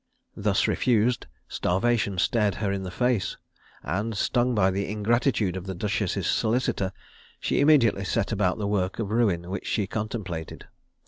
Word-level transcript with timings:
Thus 0.35 0.67
refused, 0.67 1.27
starvation 1.47 2.17
stared 2.17 2.55
her 2.55 2.71
in 2.71 2.81
the 2.81 2.89
face; 2.89 3.37
and, 3.83 4.17
stung 4.17 4.55
by 4.55 4.71
the 4.71 4.89
ingratitude 4.89 5.55
of 5.55 5.67
the 5.67 5.75
duchess' 5.75 6.25
solicitor, 6.25 6.91
she 7.39 7.59
immediately 7.59 8.03
set 8.05 8.31
about 8.31 8.57
the 8.57 8.65
work 8.65 8.97
of 8.97 9.11
ruin 9.11 9.51
which 9.51 9.67
she 9.67 9.85
contemplated. 9.85 10.65